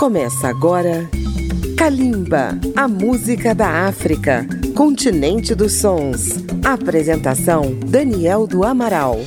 Começa 0.00 0.48
agora 0.48 1.10
Kalimba, 1.76 2.58
a 2.74 2.88
música 2.88 3.54
da 3.54 3.86
África, 3.86 4.46
continente 4.74 5.54
dos 5.54 5.74
sons. 5.74 6.36
Apresentação 6.64 7.78
Daniel 7.86 8.46
do 8.46 8.64
Amaral. 8.64 9.20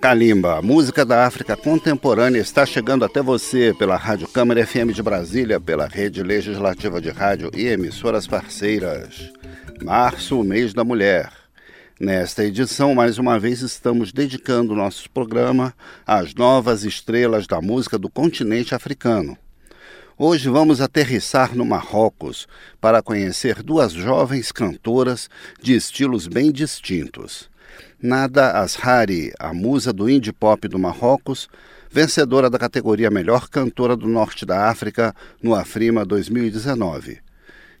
Kalimba, 0.00 0.62
música 0.62 1.04
da 1.04 1.26
África 1.26 1.56
contemporânea 1.56 2.38
está 2.38 2.64
chegando 2.64 3.04
até 3.04 3.20
você 3.20 3.74
pela 3.76 3.96
Rádio 3.96 4.28
Câmara 4.28 4.64
FM 4.64 4.94
de 4.94 5.02
Brasília, 5.02 5.58
pela 5.58 5.88
Rede 5.88 6.22
Legislativa 6.22 7.00
de 7.00 7.10
Rádio 7.10 7.50
e 7.52 7.66
emissoras 7.66 8.28
parceiras. 8.28 9.32
Março, 9.82 10.40
mês 10.44 10.72
da 10.72 10.84
mulher. 10.84 11.45
Nesta 11.98 12.44
edição, 12.44 12.94
mais 12.94 13.16
uma 13.16 13.38
vez, 13.38 13.62
estamos 13.62 14.12
dedicando 14.12 14.74
nosso 14.74 15.08
programa 15.08 15.72
às 16.06 16.34
novas 16.34 16.84
estrelas 16.84 17.46
da 17.46 17.62
música 17.62 17.98
do 17.98 18.10
continente 18.10 18.74
africano. 18.74 19.34
Hoje 20.18 20.50
vamos 20.50 20.82
aterrissar 20.82 21.56
no 21.56 21.64
Marrocos 21.64 22.46
para 22.82 23.00
conhecer 23.00 23.62
duas 23.62 23.94
jovens 23.94 24.52
cantoras 24.52 25.30
de 25.58 25.74
estilos 25.74 26.26
bem 26.26 26.52
distintos. 26.52 27.48
Nada 27.98 28.60
Ashari, 28.60 29.32
a 29.38 29.54
musa 29.54 29.90
do 29.90 30.10
indie 30.10 30.34
pop 30.34 30.68
do 30.68 30.78
Marrocos, 30.78 31.48
vencedora 31.90 32.50
da 32.50 32.58
categoria 32.58 33.10
Melhor 33.10 33.48
Cantora 33.48 33.96
do 33.96 34.06
Norte 34.06 34.44
da 34.44 34.68
África 34.68 35.14
no 35.42 35.54
Afrima 35.54 36.04
2019. 36.04 37.20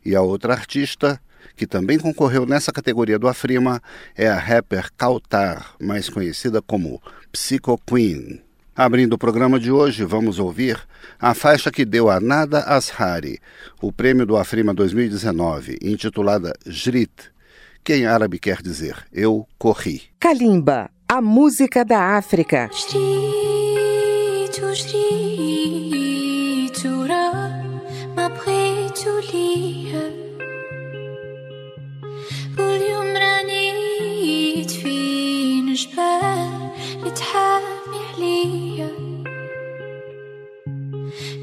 E 0.02 0.16
a 0.16 0.22
outra 0.22 0.54
artista, 0.54 1.20
que 1.54 1.66
também 1.66 1.98
concorreu 1.98 2.46
nessa 2.46 2.72
categoria 2.72 3.18
do 3.18 3.28
Afrima, 3.28 3.82
é 4.16 4.28
a 4.28 4.38
rapper 4.38 4.90
Kautar, 4.96 5.74
mais 5.80 6.08
conhecida 6.08 6.60
como 6.62 7.00
Psycho 7.30 7.78
Queen. 7.86 8.40
Abrindo 8.74 9.14
o 9.14 9.18
programa 9.18 9.58
de 9.58 9.70
hoje, 9.70 10.04
vamos 10.04 10.38
ouvir 10.38 10.78
a 11.18 11.32
faixa 11.32 11.70
que 11.70 11.84
deu 11.84 12.10
a 12.10 12.20
Nada 12.20 12.60
Ashari, 12.60 13.40
o 13.80 13.90
prêmio 13.90 14.26
do 14.26 14.36
Afrima 14.36 14.74
2019, 14.74 15.78
intitulada 15.80 16.52
Jrit, 16.66 17.10
que 17.82 17.94
em 17.94 18.04
árabe 18.04 18.38
quer 18.38 18.60
dizer 18.60 18.96
Eu 19.10 19.46
Corri. 19.58 20.02
Kalimba, 20.20 20.90
a 21.08 21.22
música 21.22 21.84
da 21.84 22.18
África. 22.18 22.68
جبال 35.76 36.70
يتحامي 37.06 38.00
عليا. 38.14 38.90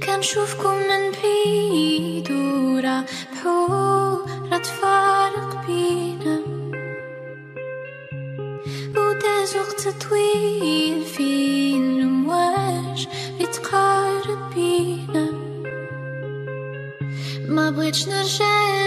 كنشوفكم 0.04 0.74
من 0.74 1.12
بعيد 1.12 2.32
ورا 2.32 3.06
بحورة 3.32 4.58
تفارق 4.58 5.66
بينا 5.68 6.40
وداز 8.98 9.56
وقت 9.56 9.88
طويل 9.88 11.02
فين 11.02 12.02
المواج 12.02 13.08
بتقارب 13.40 14.54
بينا. 14.56 15.32
ما 17.48 17.70
بغيتش 17.70 18.08
نرجع 18.08 18.83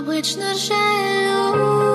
обычно 0.00 0.54
жалю 0.54 1.89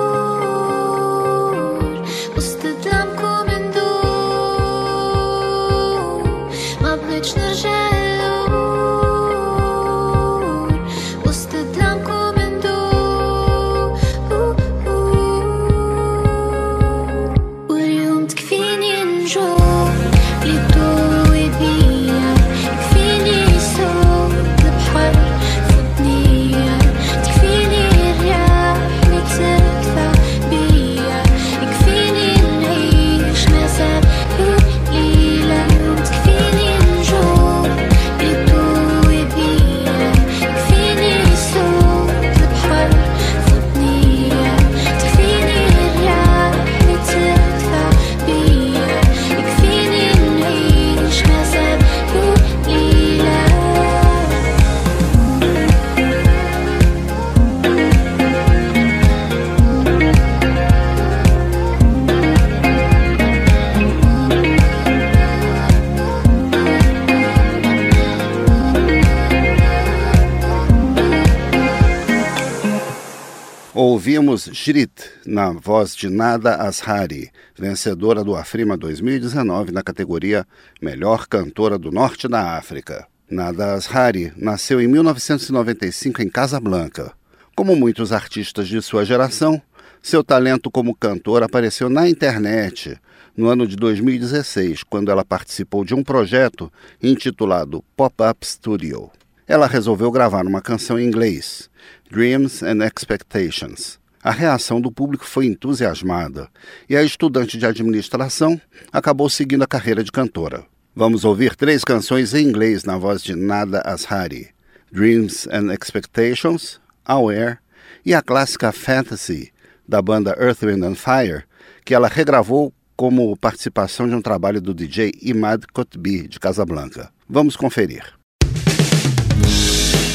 na 75.35 75.51
voz 75.51 75.93
de 75.93 76.07
Nada 76.07 76.55
Ashari, 76.55 77.29
vencedora 77.59 78.23
do 78.23 78.37
Afrima 78.37 78.77
2019 78.77 79.69
na 79.73 79.83
categoria 79.83 80.47
Melhor 80.81 81.27
Cantora 81.27 81.77
do 81.77 81.91
Norte 81.91 82.25
da 82.25 82.55
África. 82.55 83.05
Nada 83.29 83.73
Ashari 83.73 84.31
nasceu 84.37 84.79
em 84.79 84.87
1995 84.87 86.21
em 86.21 86.29
Casablanca. 86.29 87.11
Como 87.53 87.75
muitos 87.75 88.13
artistas 88.13 88.69
de 88.69 88.81
sua 88.81 89.03
geração, 89.03 89.61
Seu 90.01 90.23
talento 90.23 90.71
como 90.71 90.95
cantor 90.95 91.41
apareceu 91.43 91.89
na 91.89 92.07
internet 92.07 92.95
no 93.35 93.47
ano 93.49 93.67
de 93.67 93.75
2016, 93.75 94.83
quando 94.83 95.09
ela 95.09 95.25
participou 95.25 95.83
de 95.83 95.95
um 95.95 96.03
projeto 96.03 96.71
intitulado 97.01 97.83
Pop-Up 97.97 98.45
Studio. 98.45 99.09
Ela 99.47 99.65
resolveu 99.65 100.11
gravar 100.11 100.45
uma 100.45 100.61
canção 100.61 100.99
em 100.99 101.07
inglês, 101.07 101.71
Dreams 102.09 102.61
and 102.61 102.85
Expectations. 102.85 103.99
A 104.25 104.31
reação 104.31 104.81
do 104.81 104.91
público 104.91 105.23
foi 105.23 105.45
entusiasmada 105.45 106.49
e 106.89 106.97
a 106.97 107.03
estudante 107.03 107.59
de 107.59 107.65
administração 107.67 108.59
acabou 108.91 109.29
seguindo 109.29 109.61
a 109.61 109.67
carreira 109.67 110.03
de 110.03 110.11
cantora. 110.11 110.65
Vamos 110.95 111.23
ouvir 111.23 111.55
três 111.55 111.83
canções 111.83 112.33
em 112.33 112.43
inglês 112.43 112.85
na 112.85 112.97
voz 112.97 113.21
de 113.21 113.35
Nada 113.35 113.83
Ashari: 113.85 114.49
Dreams 114.91 115.47
and 115.51 115.71
Expectations, 115.71 116.81
Aware 117.05 117.59
e 118.03 118.15
a 118.15 118.21
clássica 118.23 118.71
Fantasy 118.71 119.53
da 119.87 120.01
banda 120.01 120.35
Earth, 120.39 120.63
Wind 120.63 120.83
and 120.83 120.95
Fire, 120.95 121.43
que 121.85 121.93
ela 121.93 122.07
regravou 122.07 122.73
como 122.95 123.37
participação 123.37 124.09
de 124.09 124.15
um 124.15 124.23
trabalho 124.23 124.59
do 124.59 124.73
DJ 124.73 125.11
Imad 125.21 125.65
Kotbi, 125.71 126.27
de 126.27 126.39
Casablanca. 126.39 127.11
Vamos 127.29 127.55
conferir. 127.55 128.15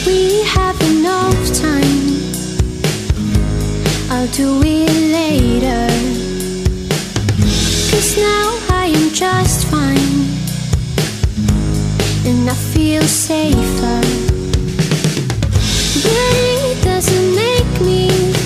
We 0.05 0.43
have 0.57 0.85
enough 0.85 1.37
time. 1.55 2.00
I'll 4.21 4.27
do 4.27 4.61
it 4.63 4.91
later. 5.15 5.87
Cause 7.91 8.19
now 8.19 8.59
I 8.69 8.93
am 8.95 9.15
just 9.15 9.67
fine. 9.69 10.27
And 12.27 12.51
I 12.51 12.53
feel 12.53 13.01
safer. 13.01 14.01
But 16.05 16.35
it 16.69 16.85
doesn't 16.85 17.35
make 17.35 17.81
me 17.81 18.40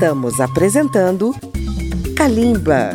Estamos 0.00 0.40
apresentando 0.40 1.36
Kalimba. 2.16 2.92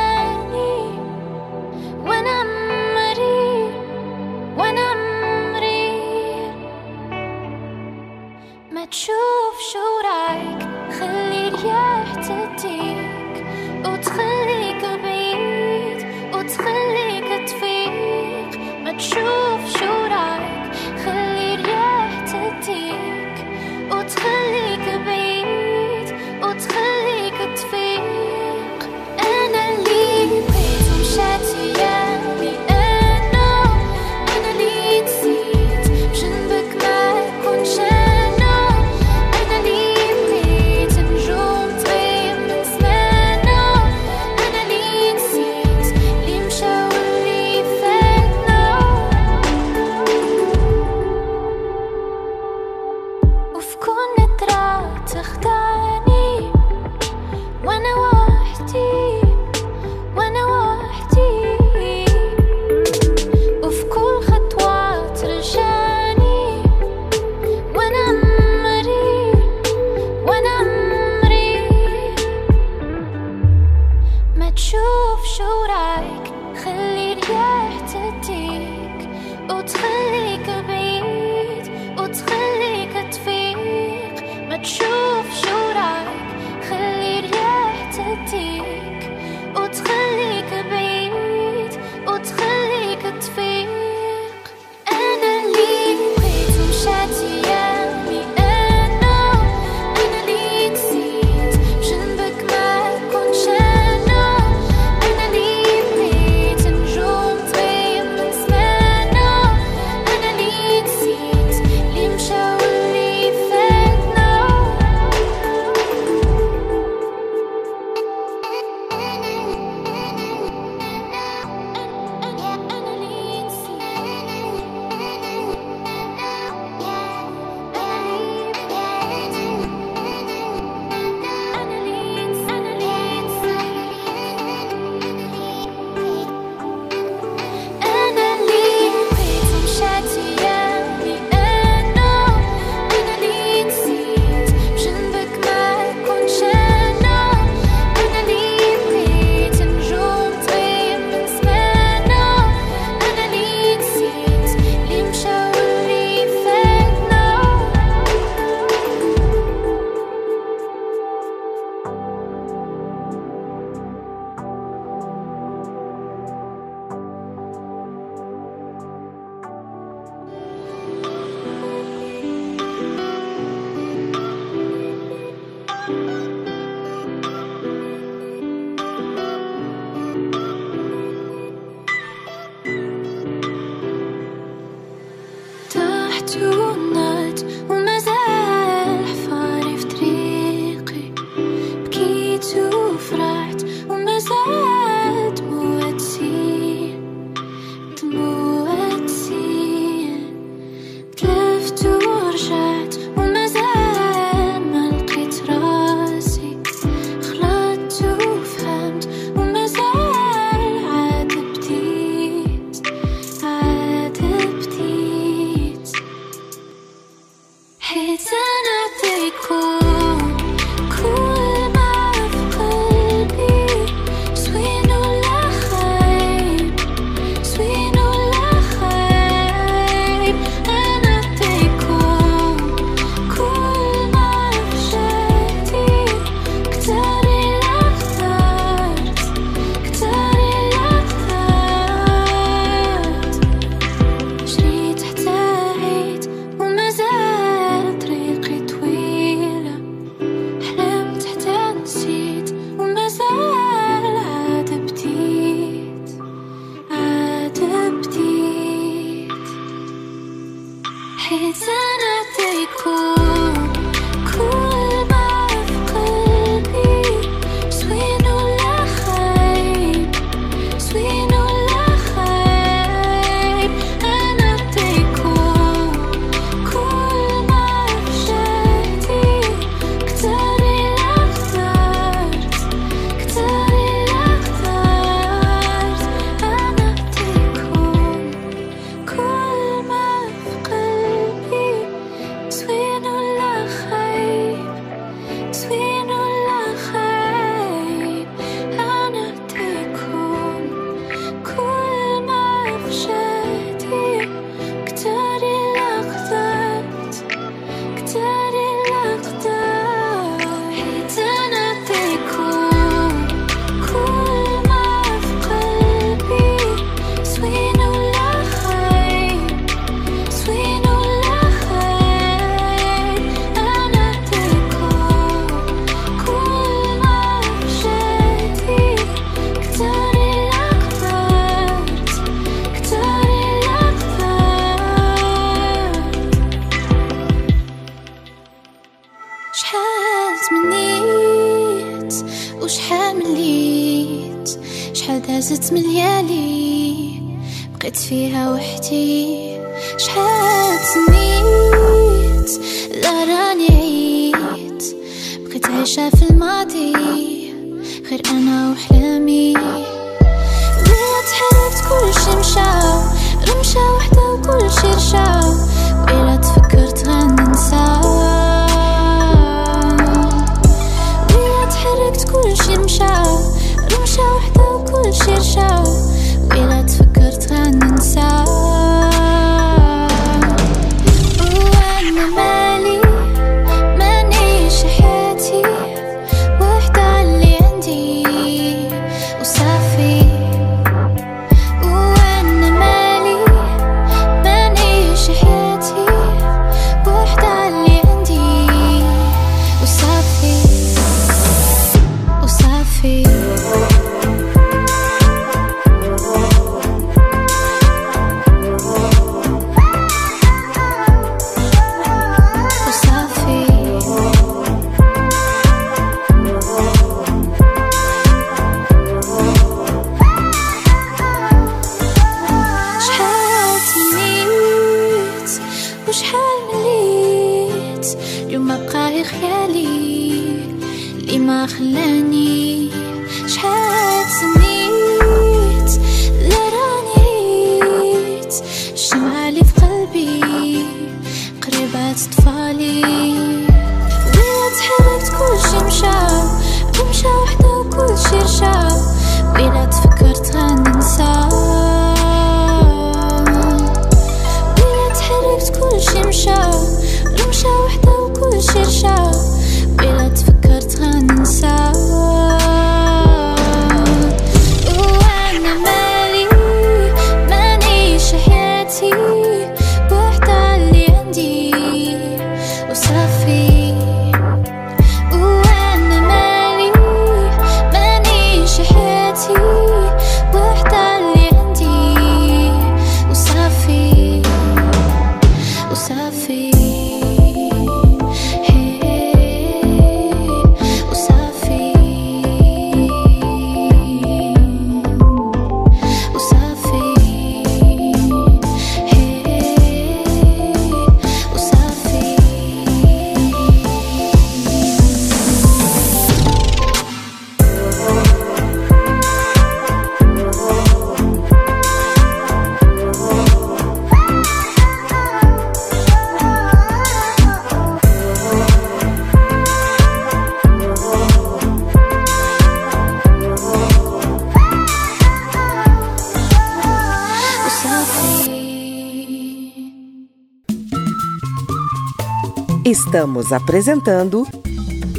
Estamos 533.10 533.52
apresentando 533.52 534.46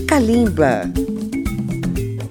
Kalimba. 0.08 0.84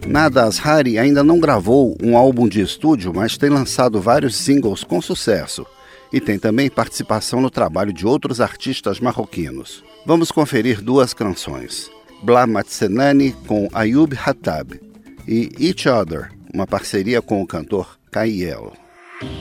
Nada 0.07 0.45
Ashari 0.47 0.99
ainda 0.99 1.23
não 1.23 1.39
gravou 1.39 1.95
um 2.03 2.17
álbum 2.17 2.49
de 2.49 2.63
estúdio, 2.63 3.13
mas 3.15 3.37
tem 3.37 3.51
lançado 3.51 4.01
vários 4.01 4.35
singles 4.35 4.83
com 4.83 4.99
sucesso. 5.03 5.67
E 6.11 6.23
tem 6.23 6.39
também 6.39 6.71
participação 6.71 7.39
no 7.39 7.51
trabalho 7.51 7.93
de 7.93 8.07
outros 8.07 8.41
artistas 8.41 8.99
marroquinos. 8.99 9.85
Vamos 10.07 10.33
conferir 10.33 10.81
duas 10.81 11.13
canções: 11.13 11.91
Bla 12.23 12.47
Matsenani 12.47 13.33
com 13.47 13.69
Ayub 13.75 14.17
Hattab 14.17 14.81
e 15.29 15.53
Each 15.61 15.87
Other, 15.87 16.31
uma 16.55 16.67
parceria 16.67 17.21
com 17.21 17.43
o 17.43 17.47
cantor 17.47 17.99
Kaiel. 18.11 18.73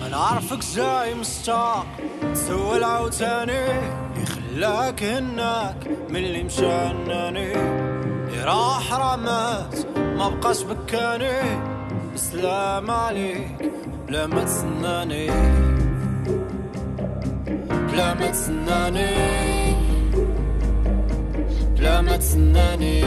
انا 0.02 0.18
عارفك 0.18 0.60
جاي 0.76 1.16
مشتاق 1.16 1.86
تسوى 2.34 2.78
العوتاني 2.78 3.66
اللي 4.22 4.39
خلاك 4.51 5.03
هناك 5.03 5.89
من 6.11 6.17
اللي 6.17 6.43
اللي 6.43 7.53
راح 8.45 8.93
رمات 8.93 9.97
ما 9.97 10.29
بقاش 10.29 10.63
بكاني 10.63 11.61
بسلام 12.15 12.91
عليك 12.91 13.73
بلا 14.09 14.27
ما 14.27 14.45
تسناني 14.45 15.27
بلا 17.71 18.15
ما 18.15 18.31
تسناني 18.31 19.11
بلا 21.77 22.01
ما 22.01 22.17
تسناني 22.17 23.05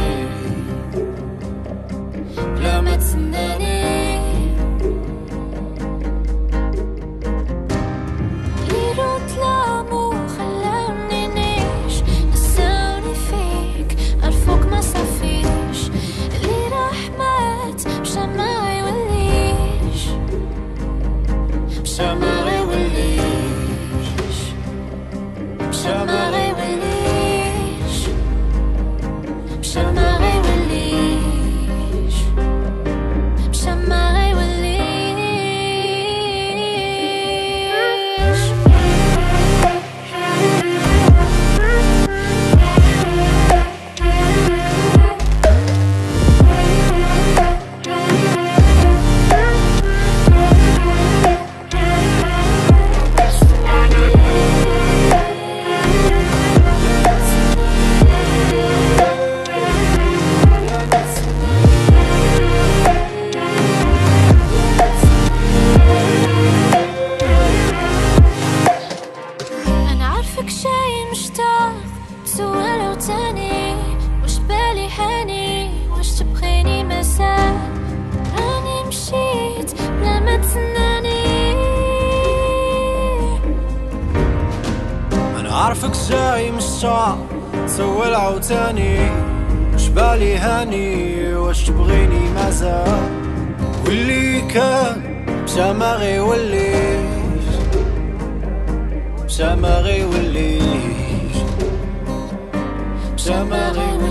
J'aimerais 103.25 104.02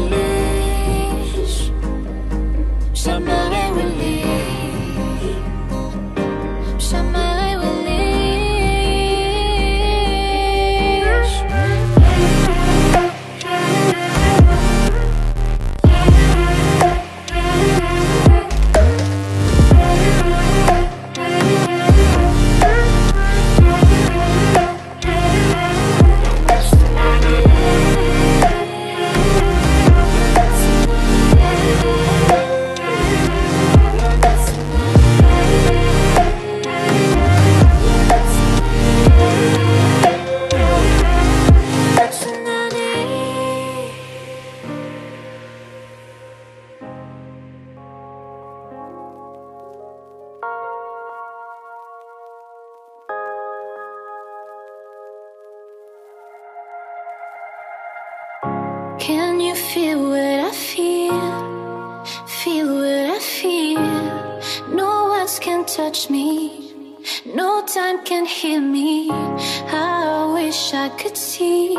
can 68.13 68.27
heal 68.27 68.61
me. 68.61 69.09
I 69.11 70.31
wish 70.35 70.75
I 70.75 70.89
could 71.01 71.17
see. 71.17 71.75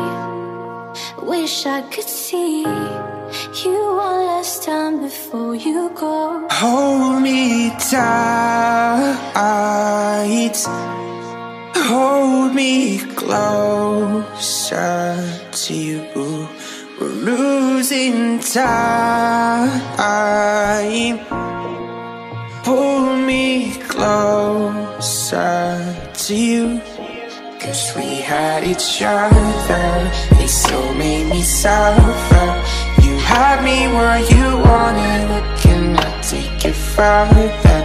Wish 1.32 1.64
I 1.64 1.80
could 1.92 2.10
see 2.24 2.62
you 3.62 3.78
one 4.06 4.20
last 4.30 4.64
time 4.64 4.94
before 5.00 5.54
you 5.54 5.90
go. 5.94 6.18
Hold 6.50 7.22
me 7.22 7.70
tight. 7.92 8.18
Hold 11.90 12.50
me 12.60 12.98
closer 13.20 15.06
to 15.62 15.72
you. 15.88 16.02
We're 16.98 17.16
losing 17.30 18.40
time. 18.40 19.70
Pull 22.64 23.16
me 23.30 23.44
closer 23.92 25.64
to 26.14 26.34
you. 26.34 26.80
Cause 27.58 27.92
we 27.96 28.20
had 28.20 28.62
each 28.64 29.02
other. 29.02 30.10
They 30.36 30.46
still 30.46 30.94
made 30.94 31.28
me 31.28 31.42
suffer. 31.42 32.46
You 33.02 33.18
had 33.18 33.64
me 33.64 33.88
where 33.88 34.20
you 34.20 34.58
wanted. 34.62 35.28
Looking 35.34 35.96
to 35.96 36.08
take 36.22 36.64
it 36.64 36.74
further. 36.74 37.80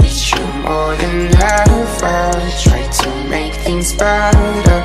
Need 0.00 0.18
you 0.30 0.44
more 0.62 0.94
than 0.96 1.34
ever. 1.34 2.32
Try 2.62 2.82
to 3.00 3.28
make 3.28 3.54
things 3.54 3.92
better. 3.94 4.84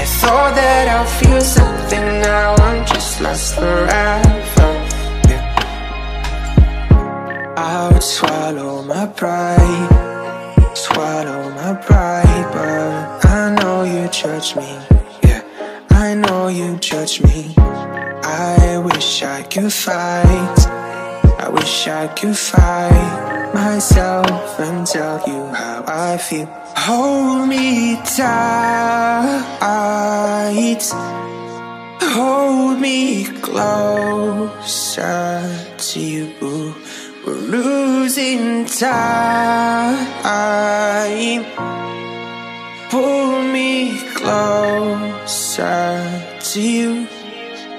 I 0.00 0.04
thought 0.20 0.54
that 0.54 0.88
I'd 0.88 1.08
feel 1.20 1.40
something 1.40 2.20
now. 2.22 2.54
I'm 2.54 2.86
just 2.86 3.20
lost 3.20 3.54
forever. 3.56 4.70
Yeah. 5.28 5.44
I 7.56 7.90
would 7.92 8.02
swallow 8.02 8.82
my 8.82 9.06
pride. 9.06 10.10
Swallow 10.74 11.49
judge 14.20 14.54
me. 14.54 14.68
Yeah, 15.22 15.42
I 15.88 16.14
know 16.14 16.48
you 16.48 16.76
judge 16.76 17.22
me. 17.22 17.54
I 17.56 18.76
wish 18.84 19.22
I 19.22 19.42
could 19.44 19.72
fight. 19.72 20.58
I 21.38 21.48
wish 21.48 21.88
I 21.88 22.06
could 22.08 22.36
fight 22.36 23.54
myself 23.54 24.60
and 24.60 24.86
tell 24.86 25.22
you 25.26 25.46
how 25.54 25.84
I 25.86 26.18
feel. 26.18 26.46
Hold 26.76 27.48
me 27.48 27.96
tight. 27.96 29.32
Hold 32.02 32.78
me 32.78 33.24
closer 33.40 34.60
to 35.78 35.98
you. 35.98 36.74
We're 37.24 37.40
losing 37.56 38.66
time. 38.66 40.10
Pull 42.90 43.42
me 43.42 43.96
closer 44.14 45.62
to 46.40 46.60
you. 46.60 47.06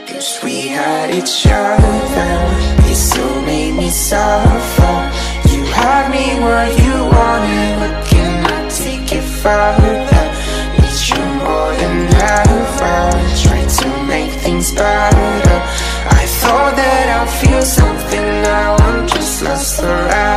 Cause 0.08 0.40
we 0.42 0.70
had 0.70 1.14
each 1.14 1.46
other. 1.48 2.88
You 2.88 2.96
still 2.96 3.42
made 3.42 3.74
me 3.74 3.90
suffer. 3.90 5.12
You 5.52 5.66
had 5.66 6.10
me 6.12 6.40
where 6.40 6.72
you 6.82 6.94
wanted. 7.12 7.72
Looking 7.84 8.36
to 8.48 8.84
take 8.84 9.12
it 9.12 9.28
further. 9.44 10.24
Need 10.80 11.00
you 11.10 11.24
more 11.44 11.76
than 11.76 12.08
ever. 12.40 13.12
Try 13.44 13.62
to 13.80 13.88
make 14.08 14.32
things 14.32 14.72
better. 14.72 15.58
I 16.22 16.26
thought 16.40 16.74
that 16.78 17.06
I'd 17.20 17.30
feel 17.42 17.64
something 17.64 18.28
now. 18.44 18.78
I'm 18.78 19.06
just 19.10 19.44
lost 19.44 19.82
forever. 19.82 20.31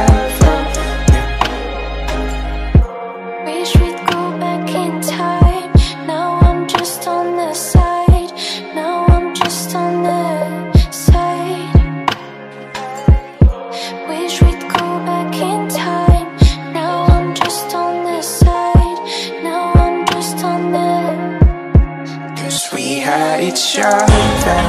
Other. 23.85 24.62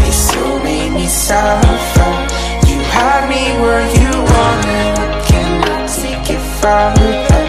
They 0.00 0.10
still 0.10 0.58
made 0.62 0.92
me 0.92 1.06
suffer. 1.06 2.12
You 2.68 2.78
had 2.96 3.28
me 3.28 3.44
where 3.60 3.86
you 3.98 4.10
wanted. 4.32 4.92
Looking 5.02 5.52
to 5.66 5.76
take 6.00 6.30
it 6.36 6.42
further. 6.60 7.42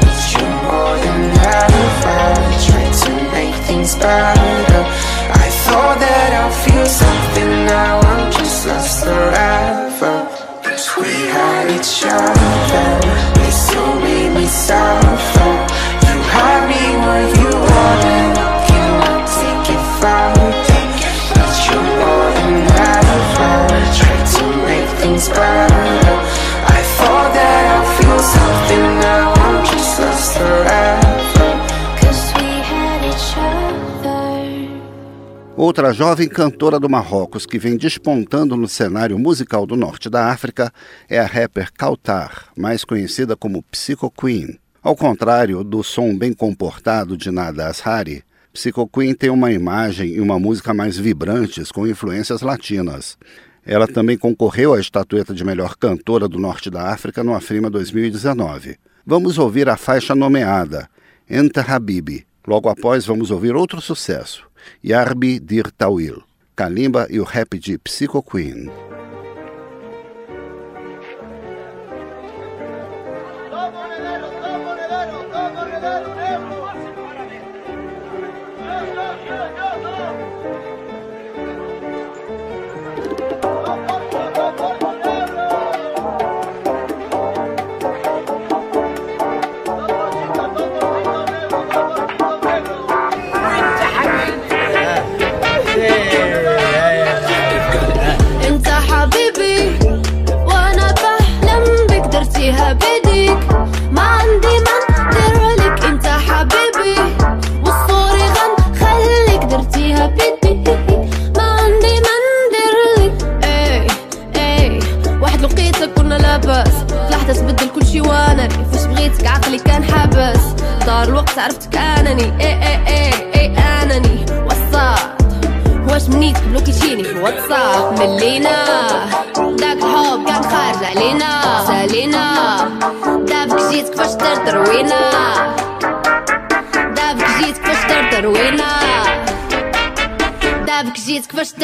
Need 0.00 0.22
you 0.34 0.46
more 0.70 0.96
than 1.04 1.20
ever. 1.58 2.20
Try 2.66 2.84
to 3.02 3.10
make 3.32 3.54
things 3.66 3.94
better. 3.96 4.37
Outra 35.58 35.92
jovem 35.92 36.28
cantora 36.28 36.78
do 36.78 36.88
Marrocos 36.88 37.44
que 37.44 37.58
vem 37.58 37.76
despontando 37.76 38.56
no 38.56 38.68
cenário 38.68 39.18
musical 39.18 39.66
do 39.66 39.74
norte 39.74 40.08
da 40.08 40.26
África 40.30 40.72
é 41.08 41.18
a 41.18 41.26
rapper 41.26 41.72
Kautar, 41.76 42.44
mais 42.56 42.84
conhecida 42.84 43.34
como 43.34 43.64
Psycho 43.64 44.08
Queen. 44.08 44.56
Ao 44.80 44.94
contrário 44.94 45.64
do 45.64 45.82
som 45.82 46.16
bem 46.16 46.32
comportado 46.32 47.16
de 47.16 47.32
Nada 47.32 47.66
Ashari, 47.66 48.22
Psycho 48.52 48.86
Queen 48.86 49.12
tem 49.12 49.30
uma 49.30 49.50
imagem 49.50 50.10
e 50.10 50.20
uma 50.20 50.38
música 50.38 50.72
mais 50.72 50.96
vibrantes 50.96 51.72
com 51.72 51.88
influências 51.88 52.40
latinas. 52.40 53.18
Ela 53.66 53.88
também 53.88 54.16
concorreu 54.16 54.74
à 54.74 54.78
estatueta 54.78 55.34
de 55.34 55.44
melhor 55.44 55.74
cantora 55.74 56.28
do 56.28 56.38
norte 56.38 56.70
da 56.70 56.92
África 56.92 57.24
no 57.24 57.34
Afrima 57.34 57.68
2019. 57.68 58.76
Vamos 59.04 59.38
ouvir 59.38 59.68
a 59.68 59.76
faixa 59.76 60.14
nomeada, 60.14 60.88
Enta 61.28 61.62
Habibi. 61.62 62.28
Logo 62.46 62.68
após, 62.70 63.04
vamos 63.04 63.32
ouvir 63.32 63.54
outro 63.54 63.78
sucesso, 63.78 64.47
Yarbi 64.82 65.40
Dir 65.40 65.70
Tawil, 65.76 66.22
Kalimba 66.56 67.06
e 67.10 67.20
o 67.20 67.24
rap 67.24 67.54
de 67.54 67.78
Psycho 67.78 68.22
Queen. 68.22 68.87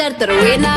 enter 0.05 0.27
through. 0.27 0.74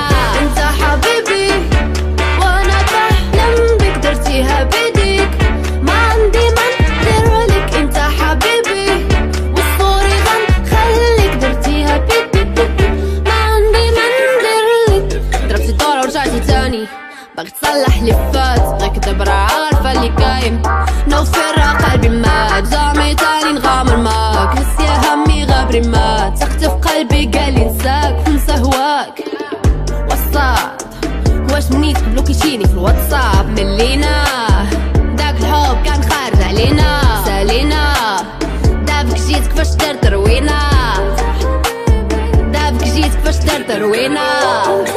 啊 44.29 44.88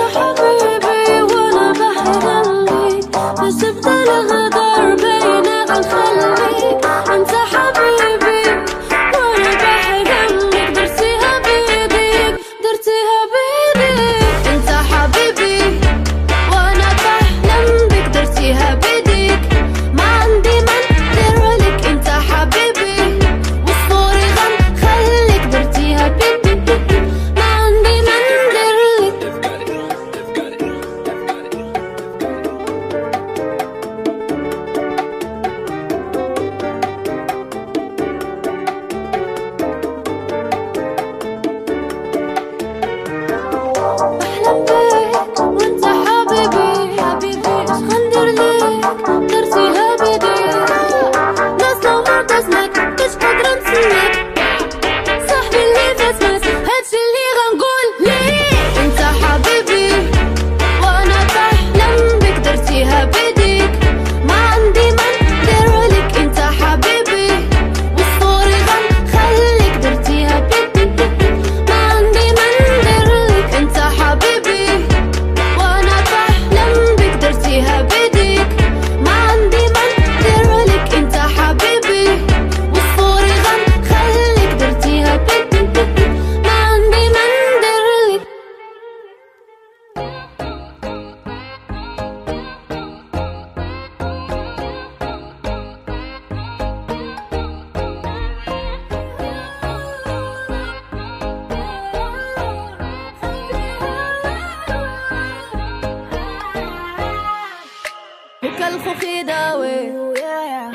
الخوخ 108.75 109.03
يداوي. 109.03 109.77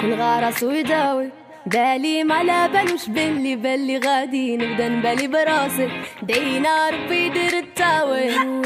كل 0.01 0.15
غرس 0.15 0.63
ويداوي 0.63 1.31
بالي 1.67 2.25
ما 2.25 2.43
لا 2.43 2.67
بلوش 2.67 3.09
باللي 3.09 3.57
بلي 3.57 3.99
غادي 3.99 4.57
نبدا 4.57 4.89
نبالي 4.89 5.27
براسي. 5.27 5.89
دينا 6.23 6.91
ربي 6.91 7.29
دير 7.29 7.59
التاول 7.59 8.19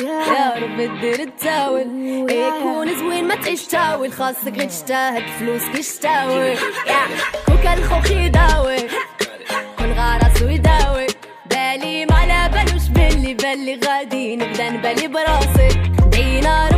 يا 0.04 0.54
ربي 0.62 0.86
دير 1.00 1.20
التاول 1.20 1.86
يكون 2.30 2.98
زوين 2.98 3.28
ما 3.28 3.34
تعيش 3.34 3.66
تاول 3.66 4.12
خاصك 4.12 4.52
غير 4.56 4.68
تجتهد 4.68 5.22
فلوسك 5.38 5.74
يشتاوي 5.74 6.54
كوكا 7.46 7.74
الخوخ 7.74 8.10
يداوي. 8.10 8.78
كل 9.78 9.92
غرس 9.92 10.42
ويداوي 10.42 11.06
بالي 11.50 12.06
ما 12.06 12.26
لا 12.26 12.46
بلوش 12.46 12.88
باللي 12.88 13.34
بلي 13.34 13.80
غادي 13.86 14.36
نبدا 14.36 14.70
نبالي 14.70 15.08
براسي. 15.08 15.68
دينا 16.10 16.69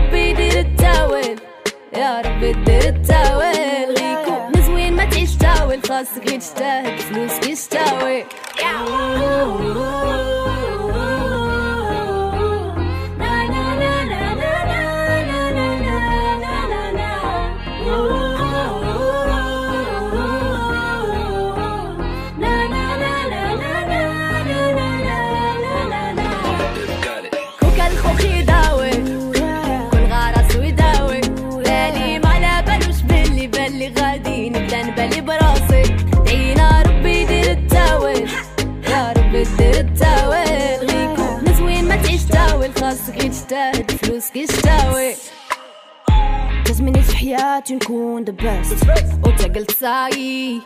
يا 1.97 2.20
ربي 2.20 2.53
دير 2.53 2.88
التاويل. 2.88 3.88
غيكون 3.99 4.53
مزوين 4.57 4.97
ما 4.97 5.05
تعيش 5.05 5.36
تاويل. 5.36 5.82
خاصك 5.82 6.28
غير 6.28 6.40
تجتهد 6.40 7.40
كيش 7.40 7.66
تاويل 7.66 8.24
تستاهل 43.53 43.99
فلوس 43.99 44.31
كيشتاوي 44.31 45.15
لازمني 46.67 47.03
في 47.03 47.17
حياتي 47.17 47.75
نكون 47.75 48.25
the 48.25 48.31
best. 48.31 48.87
بيست 48.87 48.87
وتقلت 49.27 49.71
ساي. 49.71 50.61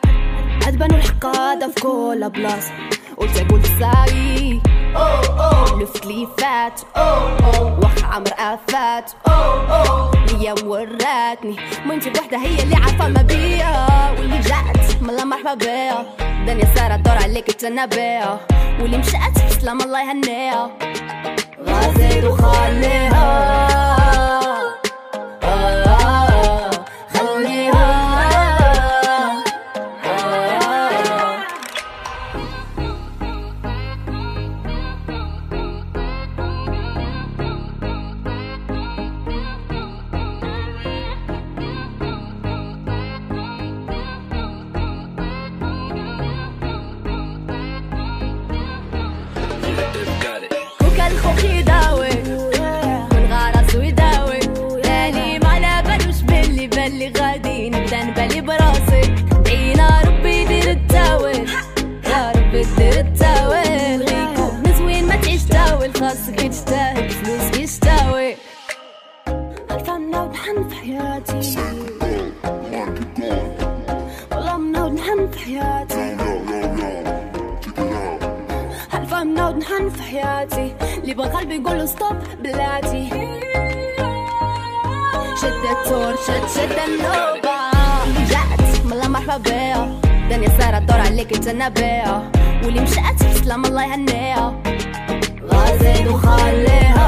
عذبان 0.66 0.94
الحق 0.94 1.26
هذا 1.36 1.68
في 1.68 1.80
كل 1.80 2.30
بلاصة. 2.30 2.72
وتقول 3.16 3.62
ساي. 3.64 4.60
لفت 5.80 6.06
لي 6.06 6.28
فات 6.38 6.80
وقت 7.82 8.04
عمر 8.04 8.30
آفات. 8.38 9.12
ليا 10.32 10.54
وراتني 10.64 11.56
ميمتي 11.86 12.10
بوحدة 12.10 12.38
هي 12.38 12.62
اللي 12.62 12.76
عارفة 12.76 13.08
ما 13.08 13.22
بيا 13.22 14.10
واللي 14.18 14.38
جات 14.38 15.02
ملا 15.02 15.24
مرحبا 15.24 15.54
بيا. 15.54 16.06
دنيا 16.46 16.74
سارة 16.74 16.96
دور 16.96 17.14
عليك 17.22 17.52
تنا 17.52 17.88
واللي 18.80 18.98
مشات 18.98 19.52
سلام 19.60 19.80
الله 19.80 20.00
يهنيها. 20.00 20.70
غازل 21.68 22.26
وخليها 22.28 23.26
التور 85.86 86.14
شد 86.26 86.46
شد 86.54 86.78
النوبة 86.88 87.56
جات 88.30 88.84
ملا 88.86 89.08
مرحبا 89.08 89.36
بيا 89.36 90.00
دنيا 90.30 90.58
سارة 90.58 90.78
دور 90.78 91.00
عليك 91.00 91.32
انت 91.34 91.48
نبيها 91.48 92.30
واللي 92.64 92.80
مشات 92.80 93.22
تسلم 93.22 93.64
الله 93.64 93.84
يهنيها 93.84 94.62
غازل 95.52 96.08
وخليها 96.08 97.06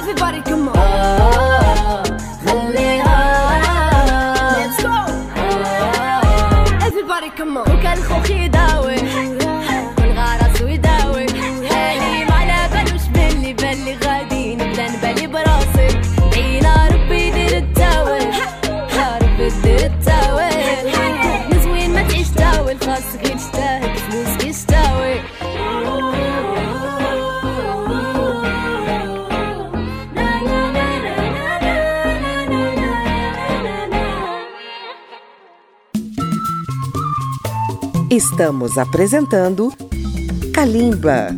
Everybody 0.00 0.40
come 0.50 0.68
on. 0.68 2.06
خليها 2.46 3.16
Let's 4.58 4.82
go. 4.82 4.96
Everybody 6.86 7.30
come 7.38 7.56
on. 7.58 7.70
وكان 7.70 7.96
خوخ 8.02 8.30
يداوي 8.30 8.96
Estamos 38.34 38.76
apresentando 38.78 39.72
Kalimba. 40.52 41.28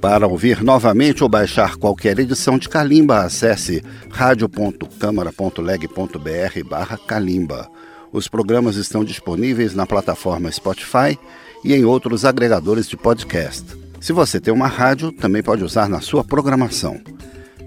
Para 0.00 0.28
ouvir 0.28 0.62
novamente 0.62 1.24
ou 1.24 1.28
baixar 1.28 1.74
qualquer 1.74 2.16
edição 2.20 2.56
de 2.56 2.68
Kalimba, 2.68 3.22
acesse 3.22 3.82
radio.câmara.leg.br 4.08 6.68
barra 6.70 6.96
Kalimba. 6.96 7.68
Os 8.12 8.28
programas 8.28 8.76
estão 8.76 9.02
disponíveis 9.02 9.74
na 9.74 9.84
plataforma 9.84 10.52
Spotify 10.52 11.18
e 11.64 11.74
em 11.74 11.84
outros 11.84 12.24
agregadores 12.24 12.88
de 12.88 12.96
podcast. 12.96 13.64
Se 14.00 14.12
você 14.12 14.38
tem 14.38 14.54
uma 14.54 14.68
rádio, 14.68 15.10
também 15.10 15.42
pode 15.42 15.64
usar 15.64 15.88
na 15.88 16.00
sua 16.00 16.22
programação. 16.22 17.00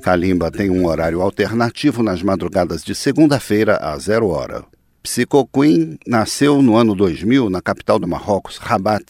Kalimba 0.01 0.49
tem 0.49 0.69
um 0.69 0.87
horário 0.87 1.21
alternativo 1.21 2.01
nas 2.01 2.23
madrugadas 2.23 2.85
de 2.85 2.95
segunda-feira 2.95 3.79
a 3.81 3.97
zero 3.97 4.29
hora. 4.29 4.70
Psycho 5.03 5.47
Queen 5.47 5.97
nasceu 6.05 6.61
no 6.61 6.75
ano 6.75 6.93
2000 6.93 7.49
na 7.49 7.59
capital 7.59 7.97
do 7.97 8.07
Marrocos, 8.07 8.57
Rabat, 8.57 9.03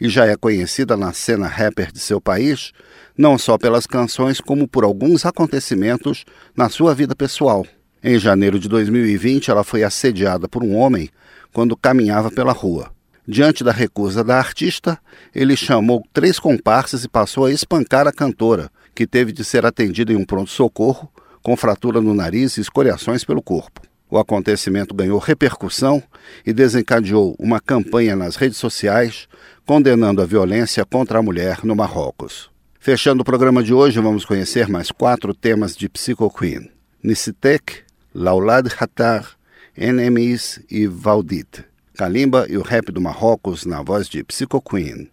e 0.00 0.08
já 0.08 0.26
é 0.26 0.36
conhecida 0.36 0.96
na 0.96 1.12
cena 1.12 1.48
rapper 1.48 1.90
de 1.90 1.98
seu 1.98 2.20
país, 2.20 2.70
não 3.18 3.36
só 3.36 3.58
pelas 3.58 3.84
canções, 3.84 4.40
como 4.40 4.68
por 4.68 4.84
alguns 4.84 5.26
acontecimentos 5.26 6.24
na 6.56 6.68
sua 6.68 6.94
vida 6.94 7.16
pessoal. 7.16 7.66
Em 8.02 8.16
janeiro 8.16 8.60
de 8.60 8.68
2020, 8.68 9.50
ela 9.50 9.64
foi 9.64 9.82
assediada 9.82 10.48
por 10.48 10.62
um 10.62 10.76
homem 10.76 11.10
quando 11.52 11.76
caminhava 11.76 12.30
pela 12.30 12.52
rua. 12.52 12.92
Diante 13.26 13.64
da 13.64 13.72
recusa 13.72 14.22
da 14.22 14.38
artista, 14.38 14.96
ele 15.34 15.56
chamou 15.56 16.04
três 16.12 16.38
comparsas 16.38 17.02
e 17.02 17.08
passou 17.08 17.46
a 17.46 17.50
espancar 17.50 18.06
a 18.06 18.12
cantora, 18.12 18.70
que 18.94 19.04
teve 19.04 19.32
de 19.32 19.42
ser 19.42 19.66
atendida 19.66 20.12
em 20.12 20.16
um 20.16 20.24
pronto-socorro 20.24 21.10
com 21.42 21.56
fratura 21.56 22.00
no 22.00 22.14
nariz 22.14 22.56
e 22.56 22.60
escoriações 22.60 23.24
pelo 23.24 23.42
corpo. 23.42 23.82
O 24.14 24.18
acontecimento 24.20 24.94
ganhou 24.94 25.18
repercussão 25.18 26.00
e 26.46 26.52
desencadeou 26.52 27.34
uma 27.36 27.58
campanha 27.58 28.14
nas 28.14 28.36
redes 28.36 28.58
sociais 28.58 29.26
condenando 29.66 30.22
a 30.22 30.24
violência 30.24 30.84
contra 30.84 31.18
a 31.18 31.22
mulher 31.22 31.64
no 31.64 31.74
Marrocos. 31.74 32.48
Fechando 32.78 33.22
o 33.22 33.24
programa 33.24 33.60
de 33.60 33.74
hoje, 33.74 33.98
vamos 33.98 34.24
conhecer 34.24 34.68
mais 34.68 34.92
quatro 34.92 35.34
temas 35.34 35.76
de 35.76 35.88
Psycho 35.88 36.30
Queen: 36.30 36.70
Nisitek, 37.02 37.82
Laulad 38.14 38.68
Hatar, 38.78 39.32
Enemies 39.76 40.60
e 40.70 40.86
Valdit. 40.86 41.64
Kalimba 41.96 42.46
e 42.48 42.56
o 42.56 42.62
rap 42.62 42.92
do 42.92 43.00
Marrocos 43.00 43.66
na 43.66 43.82
voz 43.82 44.08
de 44.08 44.22
Psycho 44.22 44.62
Queen. 44.62 45.10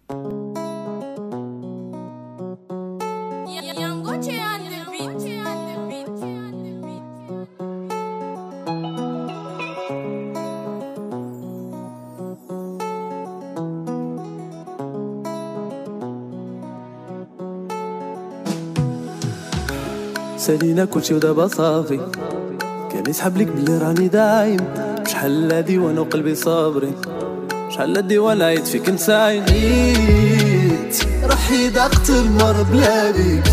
سالينا 20.42 20.84
كلشي 20.84 21.14
ودابا 21.14 21.46
صافي 21.46 22.00
كان 22.92 23.04
يسحب 23.08 23.36
لك 23.38 23.46
بلي 23.46 23.78
راني 23.78 24.08
دايم. 24.08 24.60
شحال 25.06 25.52
هادي 25.52 25.78
وأنا 25.78 26.00
وقلبي 26.00 26.34
صابرين 26.34 26.94
شحال 27.68 27.96
هادي 27.96 28.18
وأنا 28.18 28.44
عيد 28.44 28.64
فيك 28.64 28.88
نساين 28.88 29.42
عيد 29.42 30.94
روحي 31.24 31.70
ضاقت 31.70 32.10
المر 32.10 32.62
بلا 32.62 33.10
بيك 33.10 33.44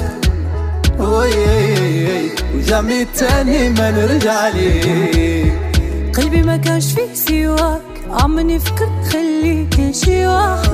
وي 0.99 2.31
وجامي 2.55 3.05
تاني 3.05 3.69
ما 3.69 3.91
نرجع 3.91 4.47
ليك. 4.47 5.53
قلبي 6.17 6.41
ما 6.41 6.57
كانش 6.57 6.93
فيه 6.93 7.13
سواك. 7.13 7.81
عمرني 8.09 8.59
فكرت 8.59 9.13
خليك 9.13 9.91
شي 9.91 10.27
واحد 10.27 10.69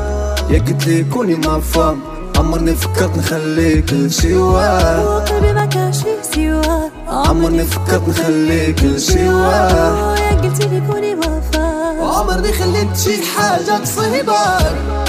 يا 0.52 0.60
قلت 0.60 0.88
لي 0.88 1.04
كوني 1.04 1.36
ما 1.36 1.60
فام 1.60 2.00
عمرني 2.46 2.76
فكرت 2.76 3.18
نخليك 3.18 3.94
واحد 4.26 5.00
وقلبي 5.06 5.54
ما 5.54 5.66
كانش 5.66 5.96
سواك 6.36 6.92
عمرني 7.08 7.64
فكرت 7.64 8.08
نخليك 8.10 8.80
واحد 9.18 10.20
يا 10.20 10.42
قلتي 10.44 10.68
لي 10.68 10.82
كوني 10.92 11.16
فاهم 11.54 12.02
عمرني 12.02 12.54
خليت 12.54 12.98
شي 12.98 13.12
حاجة 13.36 13.84
تصيبك 13.84 14.36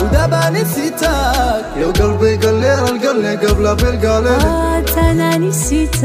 ودابا 0.03 0.51
نسيتك. 0.51 1.65
يا 1.77 1.87
قلبي 1.87 2.37
قال 2.37 2.55
لي 2.61 2.75
راه 2.75 2.89
القلي 2.91 3.37
قبل 3.37 3.75
بالقالي 3.77 4.29
آه، 4.31 4.85
أنا 5.11 5.37
نسيتك 5.39 6.03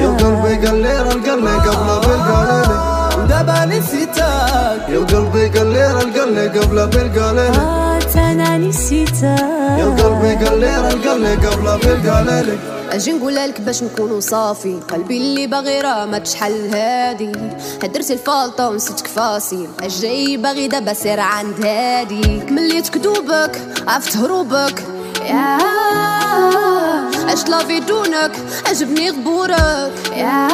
يا 0.00 0.16
قلبي 0.20 0.66
قال 0.66 0.82
لي 0.82 0.92
راه 1.02 1.12
القلي 1.12 1.54
قبل 1.56 2.06
بالقالي 2.06 2.62
ودابا 3.18 3.64
نسيتك. 3.64 4.88
يا 4.88 4.98
قلبي 4.98 5.48
قال 5.58 5.66
لي 5.72 5.92
راه 5.92 6.02
القلي 6.02 6.48
قبل 6.48 6.86
بالقالي 6.86 7.50
أنا 8.16 8.58
نسيتك 8.58 9.22
يا 9.78 9.84
قلبي 9.84 10.44
قال 10.44 10.60
لي 10.60 10.76
راه 10.76 10.90
القلي 10.90 11.34
قبل 11.34 12.58
أجي 12.90 13.12
نقول 13.12 13.34
لك 13.34 13.60
باش 13.60 13.82
نكونوا 13.82 14.20
صافي. 14.20 14.80
قلبي 14.90 15.16
اللي 15.16 15.46
باغي 15.46 15.80
راه 15.80 16.06
ما 16.06 16.18
تشحال 16.18 16.74
هادي. 16.74 17.32
هدرتي 17.82 18.12
الفالطة 18.12 18.68
ونسيت 18.68 19.00
كفاصي 19.00 19.68
الجاي 19.82 20.36
باغي 20.36 20.68
دابا 20.68 20.92
سير 20.92 21.20
عند 21.20 21.66
هادي. 21.66 22.42
مليت 22.50 22.88
كدوبك 22.88 23.60
عرفت 23.88 24.16
هروبك. 24.16 24.84
يا 25.24 25.58
اش 27.32 27.48
لافي 27.48 27.80
دونك 27.80 28.32
عجبني 28.66 29.10
غبورك. 29.10 29.92
يا 30.16 30.48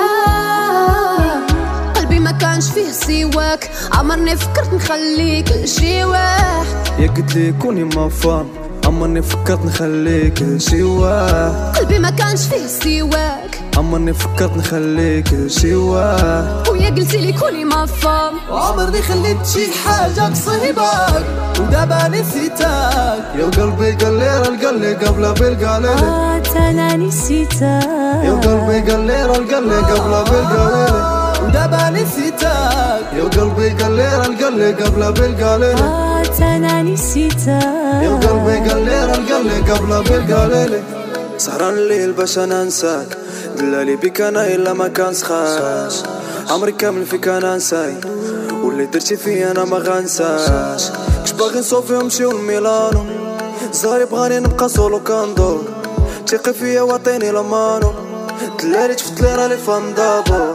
كانش 2.40 2.64
فيه 2.70 2.90
سواك. 2.90 3.70
عمرني 3.92 4.36
فكرت 4.36 4.74
نخليك 4.74 5.52
لشي 5.52 6.04
واحد. 6.04 6.66
يا 6.98 7.08
قلت 7.08 7.34
لي 7.34 7.52
كوني 7.52 7.84
ما 7.84 8.08
فام 8.08 8.46
عمرني 8.86 9.22
فكرت 9.22 9.64
نخليك 9.64 10.42
لشي 10.42 10.82
واحد. 10.82 11.76
قلبي 11.76 11.98
ما 11.98 12.10
كانش 12.10 12.40
فيه 12.40 12.66
سواك. 12.66 13.60
عمرني 13.76 14.12
فكرت 14.12 14.56
نخليك 14.56 15.32
لشي 15.32 15.74
واحد. 15.74 16.68
ويا 16.70 16.90
قلتي 16.90 17.16
لي 17.16 17.32
كوني 17.32 17.64
ما 17.64 17.86
فام 17.86 18.34
عمرني 18.50 19.02
خليت 19.02 19.46
شي 19.46 19.66
حاجة 19.84 20.28
تصيبك. 20.28 21.24
ودابا 21.60 22.08
نسيتك. 22.08 23.24
يا 23.38 23.44
قلبي 23.56 23.92
قال 23.92 24.18
لي 24.18 24.38
راه 24.38 24.48
القلي 24.48 24.94
قبل 24.94 25.34
بالقالي 25.34 25.88
آه، 25.88 26.42
أنا 26.56 26.96
نسيتك. 26.96 27.62
يا 28.24 28.40
قلبي 28.44 28.92
قال 28.92 29.06
لي 29.06 29.24
راه 29.24 29.36
القلي 29.36 29.76
قبل 29.76 30.30
بالقالي 30.30 31.25
ودابا 31.46 31.90
نسيتك 31.90 33.06
يا 33.16 33.24
قلبي 33.36 33.68
قال 33.82 33.92
لي 33.96 34.08
راه 34.16 34.26
القلي 34.26 34.72
قبل 34.72 35.12
بالقالي 35.12 35.72
آه، 35.72 36.22
أنا 36.56 36.82
نسيتك 36.82 37.48
يا 38.06 38.10
قلبي 38.24 38.70
قال 38.70 38.84
لي 38.84 39.04
راه 39.04 39.14
القلي 39.14 39.58
قبل 39.72 39.90
بالقالي 40.10 40.82
سهران 41.38 41.74
الليل 41.74 42.12
باش 42.12 42.38
أنا 42.38 42.62
أنساك. 42.62 43.06
دلالي 43.58 43.96
بك 43.96 44.20
أنا 44.20 44.46
إلا 44.54 44.72
ما 44.72 44.88
كان 44.88 45.14
سخاش 45.14 45.94
عمري 46.50 46.72
كامل 46.72 47.06
فيك 47.06 47.28
أنا 47.28 47.56
نساي 47.56 47.94
واللي 48.62 48.86
درتي 48.86 49.16
فيا 49.16 49.50
أنا 49.50 49.64
ما 49.64 49.76
غنساش 49.78 50.82
كش 51.24 51.32
باغي 51.32 51.58
نصوفي 51.60 51.92
ونمشيو 51.94 52.32
لميلانو 52.32 53.04
زاري 53.72 54.04
بغاني 54.04 54.38
نبقى 54.40 54.68
سولو 54.68 55.00
كندور 55.00 55.64
تيقي 56.26 56.52
فيا 56.54 56.82
واعطيني 56.82 57.30
لمانو. 57.30 57.92
دلالي 58.62 58.94
تفت 58.94 59.20
لي 59.20 59.34
راني 59.34 59.56
فان 59.56 59.94
دابو 59.94 60.54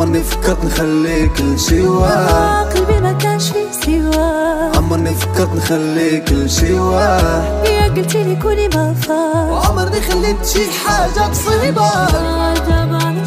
عمرني 0.00 0.22
فكرت 0.22 0.64
نخليك 0.64 1.40
لشي 1.40 1.86
واحد. 1.86 2.76
قلبي 2.76 3.00
ما 3.00 3.12
كانش 3.12 3.50
فيه 3.50 3.70
سوا 4.10 4.76
عمرني 4.76 5.14
فكرت 5.14 5.54
نخليك 5.54 6.32
لشي 6.32 6.72
واحد. 6.72 7.64
يا 7.66 7.88
قلتي 7.88 8.24
لي 8.24 8.36
كوني 8.36 8.68
ما 8.68 8.94
فات 8.94 9.50
وعمرني 9.50 10.00
خليت 10.00 10.46
شي 10.46 10.60
حاجة 10.70 11.28
بصيبة 11.30 11.82
عجب 11.82 12.94
على 12.94 13.24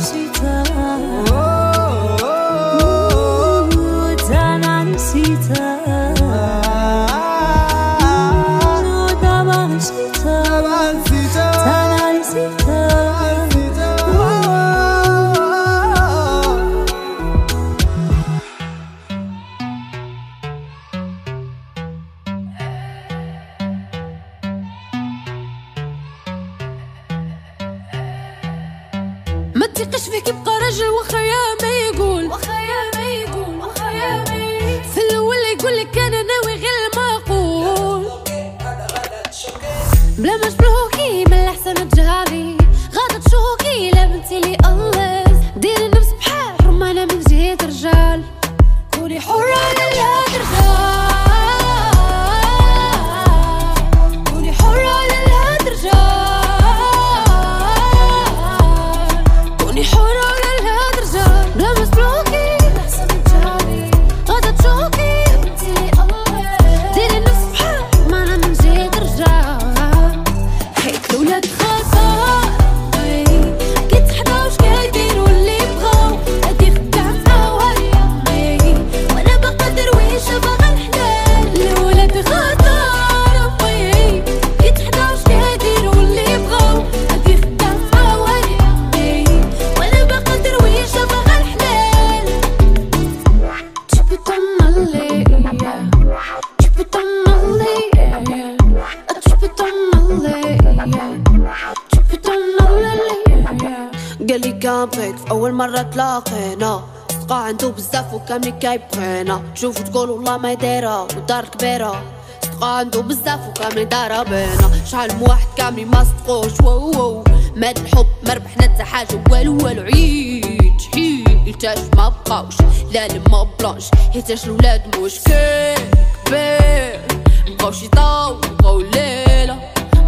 وكاميكا 108.35 108.73
يبقينا 108.73 109.41
تشوفو 109.55 109.83
تقول 109.83 110.09
والله 110.09 110.37
ما 110.37 110.53
دايرة 110.53 111.03
ودار 111.03 111.45
كبيرة 111.45 112.03
صدقة 112.43 112.67
عندو 112.67 113.01
بزاف 113.01 113.39
وكامل 113.49 113.85
دارا 113.89 114.23
بينا 114.23 114.85
شحال 114.91 115.15
من 115.15 115.21
واحد 115.21 115.47
كامل 115.57 115.85
ما 115.85 116.03
صدقوش 116.03 116.61
واو 116.61 116.91
واو 116.91 117.23
ماد 117.55 117.77
الحب 117.79 118.05
ما 118.27 118.33
ربحنا 118.33 118.63
حتى 118.63 118.83
حاجة 118.83 119.23
والو 119.31 119.57
والو 119.65 119.81
عيد 119.81 120.81
حيد 120.93 121.65
ما 121.97 122.09
بقاوش 122.09 122.55
لا 122.91 123.07
لما 123.07 123.47
بلانش 123.59 123.85
حيتاش 124.13 124.45
الولاد 124.45 124.95
موش 124.97 125.19
كيك 125.19 125.79
كبير 126.25 126.99
مبقاوش 127.47 127.83
يطاو 127.83 128.33
بقاو 128.59 128.79
الليلة 128.81 129.59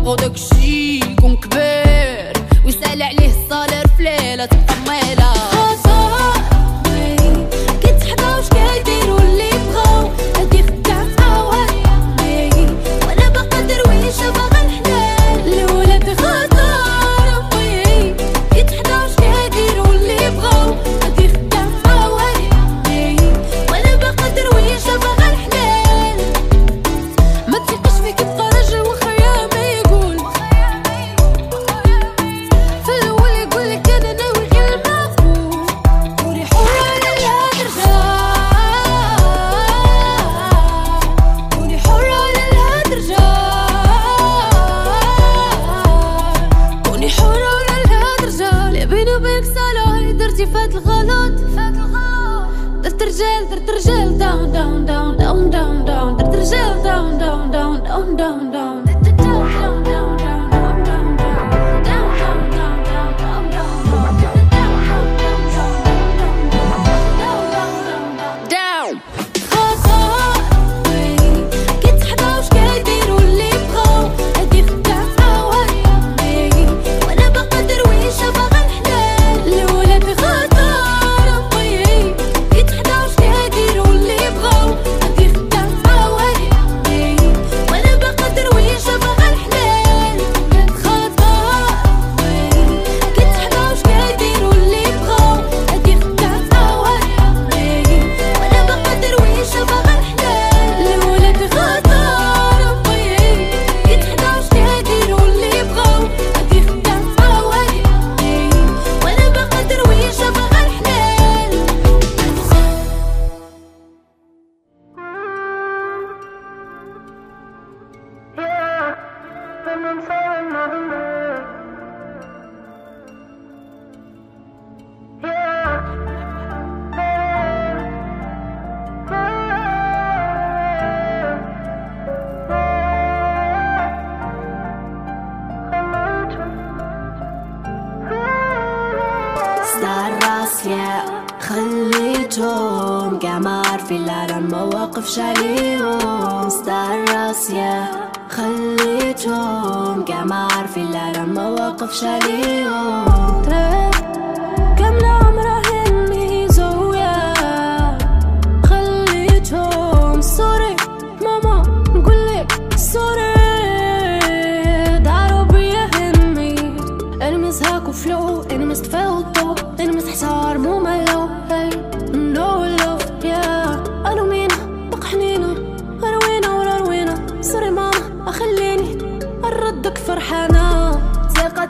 بقاو 0.02 0.16
داكشي 0.16 1.00
يكون 1.00 1.36
كبير 1.38 2.34
ويسال 2.66 3.04
عليه 3.04 3.30
الصالير 3.44 3.88
في 3.98 4.04
ليلة 4.04 4.46
تبقى 4.46 4.76
ميلة 4.88 5.35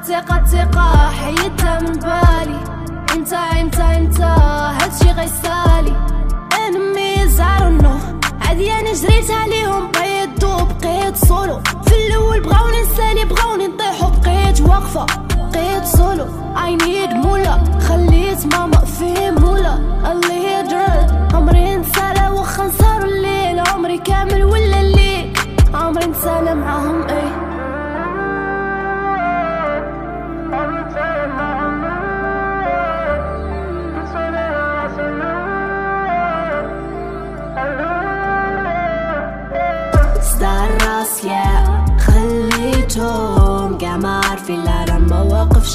ثقة 0.08 0.46
ثقة 0.46 1.10
حيدها 1.10 1.80
من 1.80 1.94
بالي. 1.94 2.60
انت 3.16 3.34
انت 3.34 3.80
انت 3.80 4.22
هادشي 4.82 5.12
غيسالي 5.12 5.96
انميز 6.68 7.42
عرنو 7.42 7.92
عادي 8.42 8.72
أنا 8.72 8.94
جريت 8.94 9.32
عليهم 9.32 9.92
بقيت 9.92 10.30
دوب 10.42 10.68
بقيت 10.84 11.16
سولو 11.16 11.60
في 11.86 12.08
الأول 12.08 12.40
بغاوني 12.42 12.82
نسالي 12.82 13.26
بغاوني 13.26 13.68
نطيحو 13.68 14.10
بقيت 14.24 14.62
واقفة 14.62 15.06
بقيت 15.54 15.86
سولو 15.86 16.26
I 16.56 16.84
need 16.84 17.14
مولا. 17.26 17.80
خليت 17.88 18.46
ماما 18.56 18.78
في 18.78 19.32
مولا. 19.32 19.76
الليدر 20.12 21.16
عمري 21.34 21.76
نسالة 21.76 22.34
وخا 22.34 22.64
نسهر 22.64 23.04
الليل. 23.06 23.60
عمري 23.60 23.98
كامل 23.98 24.44
ولا 24.44 24.82
الليل. 24.82 25.34
عمري 25.74 26.06
نسالة 26.06 26.54
معاهم 26.54 27.04
إيه. 27.10 27.55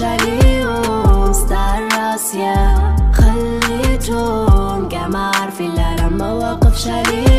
واقفش 0.00 0.22
عليهم 0.22 1.32
يا 2.34 2.96
خليتهم 3.12 4.88
كاع 4.88 5.08
ما 5.08 5.30
عارفين 5.34 5.74
لا 5.74 5.96
لا 5.96 6.08
ما 6.08 6.32
واقفش 6.32 6.88
عليهم 6.88 7.29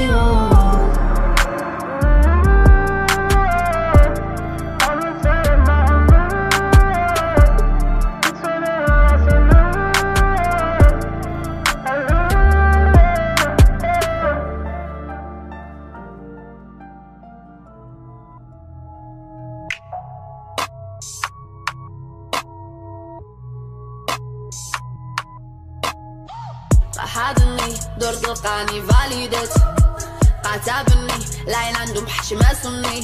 العين 31.47 31.75
عندهم 31.75 32.07
حشمة 32.07 32.53
سني 32.53 33.03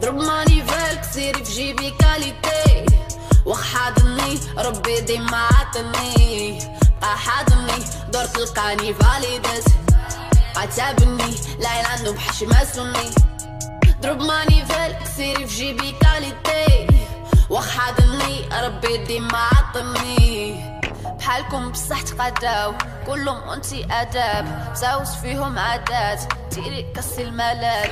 ضرب 0.00 0.14
ماني 0.14 0.62
فالك 0.64 1.04
سيري 1.04 1.44
في 1.44 1.52
جيبي 1.52 1.90
كاليتي. 1.90 2.86
وخ 3.46 3.62
حاضني 3.74 4.38
ربي 4.58 5.00
ديما 5.00 5.36
عطني 5.38 6.58
بقى 7.02 7.18
حاضني 7.18 7.84
دور 8.12 8.24
تلقاني 8.24 8.94
فاليدت. 8.94 9.68
قاتبني 10.54 11.34
العين 11.58 11.84
عندهم 11.86 12.18
حشمة 12.18 12.64
سني 12.64 13.10
ضرب 14.02 14.20
ماني 14.22 14.64
فالك 14.64 14.98
سيري 15.16 15.46
في 15.46 15.56
جيبي 15.56 15.92
كاليتي. 15.92 16.86
وخ 17.50 17.68
حاضني 17.68 18.48
ربي 18.62 18.96
ديما 18.96 19.38
عطني 19.38 20.69
بحالكم 21.04 21.70
بصح 21.72 22.02
تقداو 22.02 22.74
كلهم 23.06 23.50
أنتي 23.50 23.86
آداب. 23.90 24.72
زاوس 24.74 25.14
فيهم 25.14 25.58
عادات. 25.58 26.32
تيري 26.50 26.92
كسي 26.96 27.22
الملل. 27.22 27.90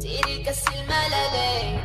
تيري 0.00 0.44
كسي 0.44 0.70
الملل 0.80 1.80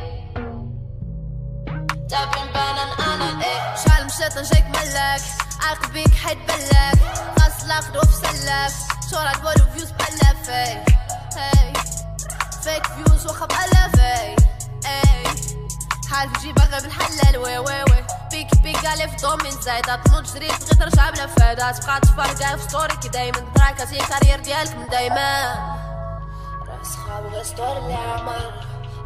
تابين 2.10 2.52
بانان 2.54 2.88
أنا 2.98 3.44
إيه. 3.44 3.74
شحال 3.76 4.06
مشيت 4.06 4.38
نجيك 4.38 4.64
ملاك 4.66 5.20
عاقبيك 5.62 6.14
حيت 6.14 6.38
بلاك 6.38 6.98
خاص 7.38 7.64
لاخدو 7.64 8.00
في 8.00 8.12
سلاف 8.26 8.74
شهرة 9.10 9.32
تولو 9.32 9.70
فيوز 9.74 9.90
بلاف 9.90 10.50
إيه. 10.50 10.84
هاي 11.36 11.72
فيك 12.62 12.86
فيوز 12.86 13.26
واخا 13.26 13.46
بألاف 13.46 14.00
إيه 14.00 14.36
إيه. 14.86 15.32
حال 16.12 16.28
في 16.34 16.40
جيبك 16.40 16.68
غير 16.72 16.80
بالحلال 16.80 17.38
وي 17.38 17.58
وي 17.58 17.82
وي. 17.82 18.04
بيك 18.30 18.48
بيك 18.62 18.86
قالي 18.86 19.08
في 19.08 19.16
دومين 19.16 19.60
زايدة 19.60 19.96
تنوض 19.96 20.34
جريت 20.34 20.52
بغيت 20.52 20.74
ترجع 20.74 21.10
بلا 21.10 21.26
فايدة. 21.26 21.72
تبقى 21.72 22.00
تفرقع 22.00 22.56
في 22.56 22.68
ستوري 22.68 22.96
كي 22.96 23.08
دايما. 23.08 23.38
تراكا 23.54 23.90
هي 23.90 23.98
كارير 23.98 24.40
ديالك 24.40 24.76
من 24.76 24.88
دايما. 24.88 25.54
راس 26.68 26.96
خاب 26.96 27.26
غير 27.32 27.44
اللي 27.78 27.94
عمر. 27.94 28.52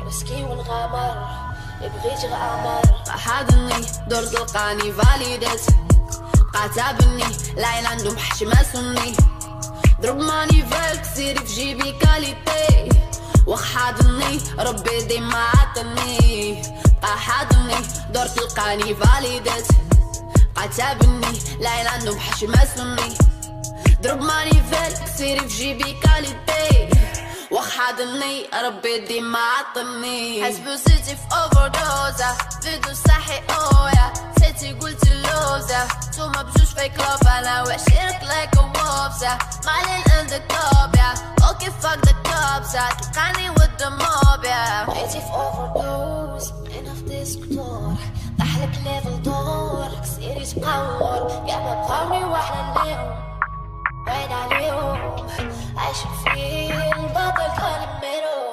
راسكي 0.04 0.42
والغمر. 0.42 1.26
يبغيت 1.80 2.24
غامر. 2.32 2.82
حاضني 3.08 3.86
دور 4.08 4.22
تلقاني 4.22 4.92
فاليدات 4.92 5.60
قاتبني 6.54 7.24
العين 7.58 7.86
عندهم 7.86 8.18
حشمة 8.18 8.62
سني 8.62 9.16
ضرب 10.00 10.16
ماني 10.16 10.62
فالك 10.62 11.04
سيري 11.04 11.46
في 11.46 11.54
جيبي 11.54 11.92
كاليتي 11.92 12.88
وخ 13.46 13.74
حاضني 13.74 14.40
ربي 14.58 15.02
ديما 15.02 15.44
عطني. 15.54 16.62
بقى 17.02 17.18
حاضني 17.18 17.76
دور 18.10 18.26
تلقاني 18.26 18.94
فاليدات 18.94 19.66
قاتبني 20.56 21.38
العين 21.60 21.86
عندهم 21.86 22.18
حشمة 22.20 22.64
سني 22.76 23.14
ضرب 24.02 24.20
ماني 24.22 24.62
فالك 24.70 25.06
سيري 25.16 25.40
في 25.40 25.56
جيبي 25.56 25.92
كاليتي 26.02 26.88
وخ 27.50 27.70
حاضني 27.70 28.46
ربي 28.66 29.06
ديما 29.06 29.38
عطني. 29.38 30.44
حسبو 30.44 30.76
سيتي 30.76 31.16
في 31.16 31.34
اوفر 31.36 31.68
دوزا 31.68 32.36
فيدو 32.62 32.94
صحي 32.94 33.38
أويا. 33.50 34.12
سيتي 34.40 34.72
قلت 34.72 35.02
اللوزة 35.06 35.86
توما 36.16 36.42
بجوج 36.42 36.66
في 36.66 36.88
كلوب 36.88 37.26
أنا 37.26 37.62
وعشيرك 37.62 38.20
لايك 38.22 38.50
ووبزة 38.56 39.38
مالين 39.66 40.02
إن 40.20 40.26
ذا 40.26 40.38
كوب 40.38 40.94
يا. 40.96 41.14
أوكي 41.48 41.70
فاك 41.82 41.98
ذا 42.06 42.12
كوبز 42.12 42.72
تلقاني 42.72 43.50
the 43.78 43.90
mob 44.02 44.44
يا. 44.44 44.84
بقيتي 44.84 45.20
في 45.20 45.30
اوفر 45.32 45.66
دوز 45.82 46.52
ديسكتور 47.26 47.94
ضحلك 48.38 48.70
ليفل 48.84 49.22
دور 49.22 49.88
كسيري 50.02 50.46
تقور 50.46 51.44
يا 51.48 51.56
ما 51.56 51.74
بقاوني 51.74 52.24
واحدة 52.24 52.82
اليوم. 52.82 53.14
بعيد 54.06 54.32
عليهم 54.32 55.16
عايشين 55.76 56.10
في 56.24 56.72
الباطل 56.96 57.50
كالميرو 57.58 58.46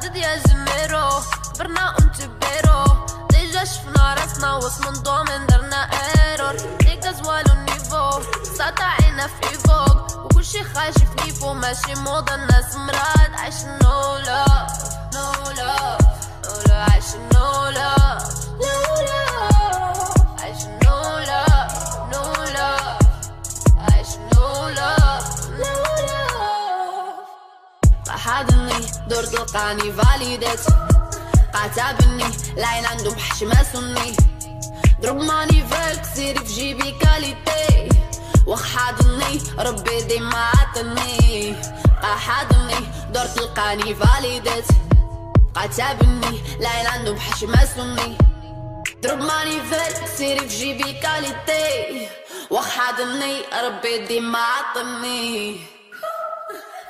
في 0.00 0.08
ديال 0.08 0.40
زميرو 0.40 1.08
كبرنا 1.54 1.90
ونتبيرو 1.90 2.84
ديجا 3.30 3.64
شفنا 3.64 4.14
راسنا 4.14 4.56
وسط 4.56 4.86
من 4.86 5.02
دومين 5.02 5.46
درنا 5.46 5.88
ايرور 5.92 6.56
ديكا 6.80 7.12
زوالو 7.12 7.52
النيفو 7.52 8.10
ساطعينا 8.58 9.26
في 9.26 9.58
فوق. 9.58 10.24
وكلشي 10.24 10.64
خايش 10.64 10.94
في 10.94 11.24
نيفو 11.24 11.52
ماشي 11.52 11.94
موضة 11.94 12.34
الناس 12.34 12.76
مراد 12.76 13.34
عايشين 13.38 13.78
نو 13.82 14.16
لاف 14.16 14.96
نو 15.14 15.50
لاف 15.56 16.25
نو 17.32 17.70
لاف 17.70 18.36
حاضني 28.08 28.86
دور 29.08 29.24
تلقاني 29.24 29.92
فاليدات 29.92 30.60
قاتبني 31.54 32.24
العين 32.58 32.86
عندهم 32.86 33.16
حشمة 33.18 33.62
سني 33.72 34.16
ضرب 35.02 35.16
ماني 35.16 35.64
فالك 35.70 36.04
سيري 36.14 36.38
في 36.38 36.54
جيبي 36.54 36.90
كاليتي 36.90 37.88
وخ 38.46 38.76
حاضني 38.76 39.40
ربي 39.58 40.02
ديما 40.02 40.44
عطني 40.44 41.54
بقى 42.02 42.18
حاضني 42.18 42.86
دور 43.14 43.26
تلقاني 43.26 43.94
فاليدات 43.94 44.64
قاتبني 45.55 46.41
العين 46.59 46.85
عندهم 46.85 47.17
حشمة 47.17 47.65
سني 47.65 48.17
ضرب 49.03 49.19
ماني 49.19 49.59
فالك 49.71 50.07
سيري 50.17 50.39
في 50.39 50.57
جيبي 50.57 50.93
كاليتي 50.93 52.07
وخ 52.51 52.69
حاضني 52.69 53.41
ربي 53.63 54.07
ديما 54.07 54.39
عطني 54.39 55.55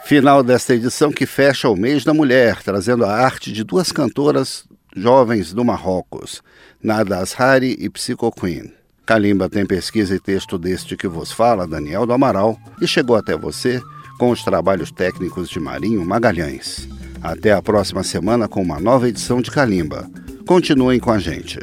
Final 0.03 0.43
desta 0.43 0.73
edição 0.73 1.09
que 1.09 1.25
fecha 1.25 1.69
o 1.69 1.75
mês 1.75 2.03
da 2.03 2.13
mulher, 2.13 2.61
trazendo 2.61 3.05
a 3.05 3.13
arte 3.13 3.49
de 3.49 3.63
duas 3.63 3.93
cantoras 3.93 4.65
jovens 4.93 5.53
do 5.53 5.63
Marrocos, 5.63 6.41
Nada 6.83 7.19
Ashari 7.19 7.77
e 7.79 7.89
Psycho 7.89 8.29
Queen. 8.29 8.73
Kalimba 9.05 9.47
tem 9.47 9.65
pesquisa 9.65 10.13
e 10.15 10.19
texto 10.19 10.57
deste 10.57 10.97
que 10.97 11.07
vos 11.07 11.31
fala, 11.31 11.67
Daniel 11.67 12.05
do 12.05 12.13
Amaral, 12.13 12.59
e 12.81 12.87
chegou 12.87 13.15
até 13.15 13.37
você 13.37 13.81
com 14.19 14.31
os 14.31 14.43
trabalhos 14.43 14.91
técnicos 14.91 15.49
de 15.49 15.59
Marinho 15.59 16.03
Magalhães. 16.05 16.89
Até 17.26 17.50
a 17.50 17.60
próxima 17.60 18.04
semana 18.04 18.46
com 18.46 18.62
uma 18.62 18.78
nova 18.78 19.08
edição 19.08 19.40
de 19.40 19.50
Kalimba. 19.50 20.08
Continuem 20.46 21.00
com 21.00 21.10
a 21.10 21.18
gente. 21.18 21.58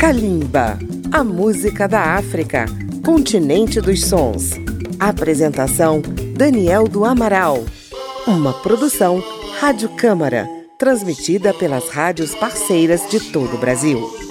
Kalimba, 0.00 0.76
a 1.12 1.22
música 1.22 1.86
da 1.86 2.16
África, 2.16 2.66
continente 3.04 3.80
dos 3.80 4.04
sons. 4.04 4.50
Apresentação: 4.98 6.02
Daniel 6.36 6.88
do 6.88 7.04
Amaral. 7.04 7.64
Uma 8.26 8.52
produção 8.52 9.22
Rádio 9.60 9.90
Câmara, 9.90 10.48
transmitida 10.76 11.54
pelas 11.54 11.88
rádios 11.88 12.34
parceiras 12.34 13.08
de 13.08 13.20
todo 13.30 13.54
o 13.54 13.58
Brasil. 13.58 14.25